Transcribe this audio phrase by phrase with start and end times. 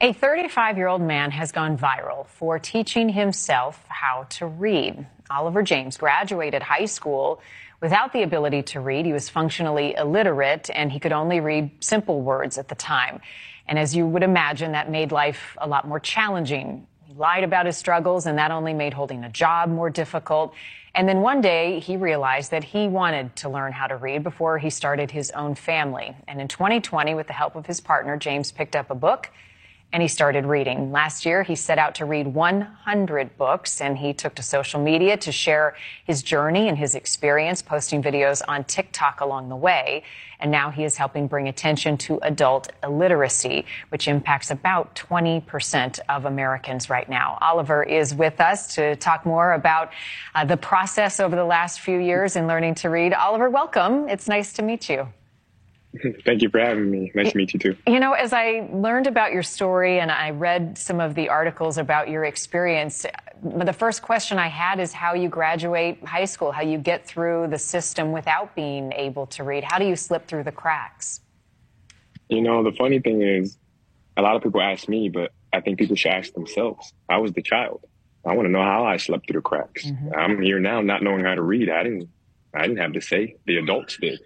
[0.00, 5.06] A 35 year old man has gone viral for teaching himself how to read.
[5.30, 7.40] Oliver James graduated high school
[7.80, 9.06] without the ability to read.
[9.06, 13.20] He was functionally illiterate and he could only read simple words at the time.
[13.68, 16.88] And as you would imagine, that made life a lot more challenging.
[17.04, 20.54] He lied about his struggles and that only made holding a job more difficult.
[20.96, 24.58] And then one day he realized that he wanted to learn how to read before
[24.58, 26.16] he started his own family.
[26.26, 29.30] And in 2020, with the help of his partner, James picked up a book
[29.94, 30.90] and he started reading.
[30.90, 35.16] Last year, he set out to read 100 books and he took to social media
[35.18, 40.02] to share his journey and his experience, posting videos on TikTok along the way.
[40.40, 46.24] And now he is helping bring attention to adult illiteracy, which impacts about 20% of
[46.24, 47.38] Americans right now.
[47.40, 49.92] Oliver is with us to talk more about
[50.34, 53.12] uh, the process over the last few years in learning to read.
[53.12, 54.08] Oliver, welcome.
[54.08, 55.06] It's nice to meet you.
[56.24, 57.12] Thank you for having me.
[57.14, 57.76] Nice to meet you too.
[57.86, 61.78] You know, as I learned about your story and I read some of the articles
[61.78, 63.06] about your experience,
[63.42, 67.48] the first question I had is how you graduate high school, how you get through
[67.48, 69.64] the system without being able to read.
[69.64, 71.20] How do you slip through the cracks?
[72.28, 73.58] You know, the funny thing is,
[74.16, 76.92] a lot of people ask me, but I think people should ask themselves.
[77.08, 77.84] I was the child.
[78.26, 79.84] I want to know how I slept through the cracks.
[79.84, 80.14] Mm-hmm.
[80.16, 81.68] I'm here now not knowing how to read.
[81.68, 82.08] I didn't
[82.54, 83.36] I didn't have to say.
[83.46, 84.20] The adults did.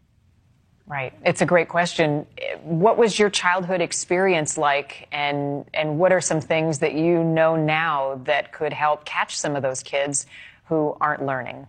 [0.88, 1.12] Right.
[1.22, 2.26] It's a great question.
[2.62, 7.56] What was your childhood experience like and and what are some things that you know
[7.56, 10.26] now that could help catch some of those kids
[10.64, 11.66] who aren't learning?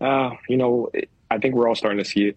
[0.00, 0.90] Uh, you know,
[1.30, 2.36] I think we're all starting to see it.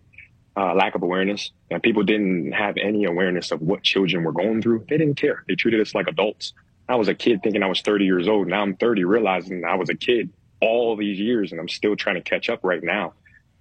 [0.56, 1.52] Uh, lack of awareness.
[1.72, 4.86] And people didn't have any awareness of what children were going through.
[4.88, 5.44] They didn't care.
[5.48, 6.54] They treated us like adults.
[6.88, 8.48] I was a kid thinking I was 30 years old.
[8.48, 10.30] Now I'm 30, realizing I was a kid
[10.62, 13.14] all these years and I'm still trying to catch up right now.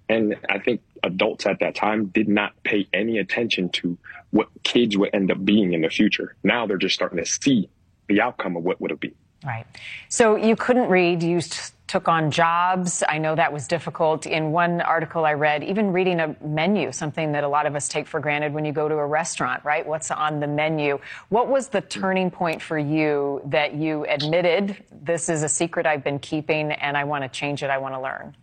[0.09, 3.97] And I think adults at that time did not pay any attention to
[4.31, 6.35] what kids would end up being in the future.
[6.43, 7.69] Now they're just starting to see
[8.07, 9.15] the outcome of what would have been.
[9.43, 9.65] Right.
[10.09, 11.21] So you couldn't read.
[11.21, 11.39] You
[11.87, 13.03] took on jobs.
[13.07, 14.25] I know that was difficult.
[14.25, 17.87] In one article I read, even reading a menu, something that a lot of us
[17.87, 19.85] take for granted when you go to a restaurant, right?
[19.85, 20.99] What's on the menu?
[21.29, 26.03] What was the turning point for you that you admitted this is a secret I've
[26.03, 27.69] been keeping and I want to change it?
[27.69, 28.35] I want to learn?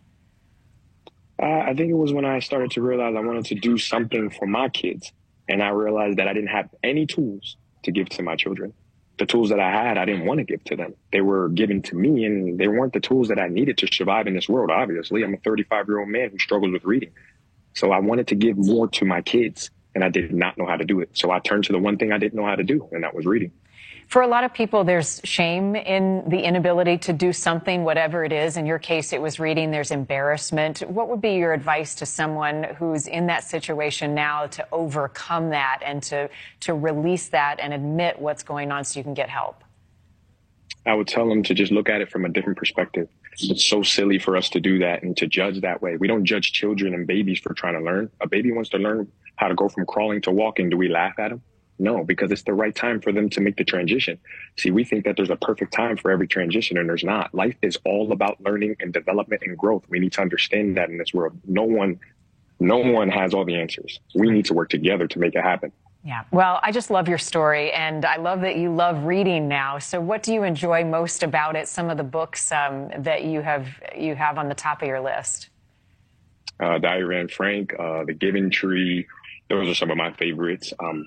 [1.43, 4.29] Uh, I think it was when I started to realize I wanted to do something
[4.29, 5.11] for my kids.
[5.49, 8.71] And I realized that I didn't have any tools to give to my children.
[9.17, 10.93] The tools that I had, I didn't want to give to them.
[11.11, 14.25] They were given to me and they weren't the tools that I needed to survive
[14.25, 14.71] in this world.
[14.71, 17.11] Obviously, I'm a 35 year old man who struggles with reading.
[17.73, 20.77] So I wanted to give more to my kids and I did not know how
[20.77, 21.09] to do it.
[21.11, 23.13] So I turned to the one thing I didn't know how to do and that
[23.13, 23.51] was reading.
[24.07, 28.31] For a lot of people, there's shame in the inability to do something, whatever it
[28.31, 28.57] is.
[28.57, 29.71] In your case, it was reading.
[29.71, 30.79] There's embarrassment.
[30.81, 35.79] What would be your advice to someone who's in that situation now to overcome that
[35.83, 36.29] and to,
[36.61, 39.63] to release that and admit what's going on so you can get help?
[40.85, 43.07] I would tell them to just look at it from a different perspective.
[43.39, 45.95] It's so silly for us to do that and to judge that way.
[45.97, 48.11] We don't judge children and babies for trying to learn.
[48.21, 50.69] A baby wants to learn how to go from crawling to walking.
[50.69, 51.41] Do we laugh at them?
[51.83, 54.17] No, because it's the right time for them to make the transition.
[54.57, 57.35] See, we think that there's a perfect time for every transition, and there's not.
[57.35, 59.83] Life is all about learning and development and growth.
[59.89, 61.37] We need to understand that in this world.
[61.45, 61.99] No one,
[62.61, 63.99] no one has all the answers.
[64.15, 65.73] We need to work together to make it happen.
[66.05, 66.23] Yeah.
[66.31, 69.77] Well, I just love your story, and I love that you love reading now.
[69.77, 71.67] So, what do you enjoy most about it?
[71.67, 73.67] Some of the books um, that you have
[73.97, 75.49] you have on the top of your list.
[76.61, 79.05] Uh, Diary Anne Frank, uh, The Giving Tree.
[79.49, 80.71] Those are some of my favorites.
[80.79, 81.05] Um,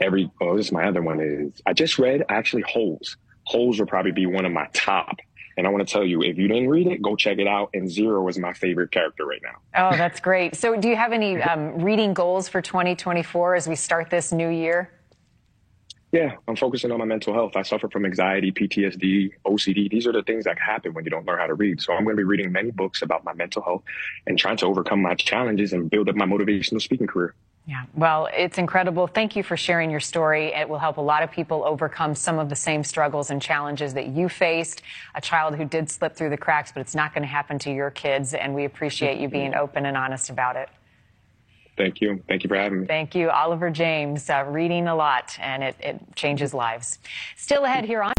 [0.00, 3.16] every oh this is my other one is I just read actually Holes.
[3.44, 5.16] Holes will probably be one of my top.
[5.56, 7.70] And I want to tell you, if you didn't read it, go check it out.
[7.74, 9.88] And Zero is my favorite character right now.
[9.90, 10.54] Oh, that's great.
[10.54, 14.48] So, do you have any um, reading goals for 2024 as we start this new
[14.48, 14.92] year?
[16.12, 17.56] Yeah, I'm focusing on my mental health.
[17.56, 19.90] I suffer from anxiety, PTSD, OCD.
[19.90, 21.82] These are the things that happen when you don't learn how to read.
[21.82, 23.82] So I'm going to be reading many books about my mental health
[24.26, 27.34] and trying to overcome my challenges and build up my motivational speaking career.
[27.68, 29.06] Yeah, well, it's incredible.
[29.06, 30.54] Thank you for sharing your story.
[30.54, 33.92] It will help a lot of people overcome some of the same struggles and challenges
[33.92, 34.80] that you faced.
[35.14, 37.70] A child who did slip through the cracks, but it's not going to happen to
[37.70, 38.32] your kids.
[38.32, 40.70] And we appreciate you being open and honest about it.
[41.76, 42.24] Thank you.
[42.26, 42.86] Thank you for having me.
[42.86, 43.28] Thank you.
[43.28, 47.00] Oliver James, uh, reading a lot, and it, it changes lives.
[47.36, 48.14] Still ahead here on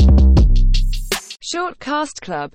[1.42, 2.48] Shortcast Club.